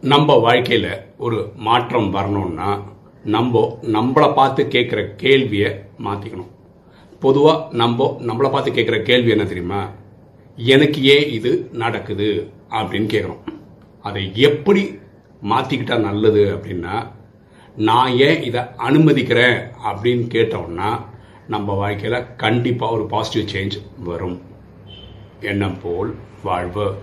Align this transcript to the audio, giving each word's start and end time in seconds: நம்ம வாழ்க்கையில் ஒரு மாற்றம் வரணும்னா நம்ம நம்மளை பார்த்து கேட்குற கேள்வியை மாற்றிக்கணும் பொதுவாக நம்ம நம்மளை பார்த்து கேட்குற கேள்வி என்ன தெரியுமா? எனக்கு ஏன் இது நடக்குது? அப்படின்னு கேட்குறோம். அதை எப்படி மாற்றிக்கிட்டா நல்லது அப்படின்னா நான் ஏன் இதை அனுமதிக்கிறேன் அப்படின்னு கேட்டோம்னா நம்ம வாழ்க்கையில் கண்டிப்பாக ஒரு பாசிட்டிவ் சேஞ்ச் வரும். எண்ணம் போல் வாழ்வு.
நம்ம 0.00 0.34
வாழ்க்கையில் 0.34 1.00
ஒரு 1.18 1.52
மாற்றம் 1.56 2.10
வரணும்னா 2.10 2.82
நம்ம 3.24 3.78
நம்மளை 3.82 4.34
பார்த்து 4.34 4.64
கேட்குற 4.64 5.14
கேள்வியை 5.16 5.72
மாற்றிக்கணும் 6.04 6.46
பொதுவாக 7.20 7.66
நம்ம 7.70 8.16
நம்மளை 8.20 8.50
பார்த்து 8.50 8.70
கேட்குற 8.70 9.02
கேள்வி 9.02 9.30
என்ன 9.30 9.44
தெரியுமா? 9.44 9.90
எனக்கு 10.56 11.02
ஏன் 11.02 11.30
இது 11.30 11.68
நடக்குது? 11.72 12.50
அப்படின்னு 12.70 13.12
கேட்குறோம். 13.14 13.46
அதை 14.02 14.30
எப்படி 14.34 14.98
மாற்றிக்கிட்டா 15.42 16.00
நல்லது 16.00 16.56
அப்படின்னா 16.56 17.12
நான் 17.76 18.16
ஏன் 18.16 18.42
இதை 18.42 18.60
அனுமதிக்கிறேன் 18.76 19.56
அப்படின்னு 19.84 20.28
கேட்டோம்னா 20.28 21.00
நம்ம 21.48 21.74
வாழ்க்கையில் 21.74 22.36
கண்டிப்பாக 22.36 22.94
ஒரு 22.94 23.06
பாசிட்டிவ் 23.06 23.56
சேஞ்ச் 23.56 24.02
வரும். 24.04 24.40
எண்ணம் 25.40 25.80
போல் 25.82 26.14
வாழ்வு. 26.42 26.98